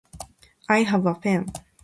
[0.67, 1.51] I have a pen.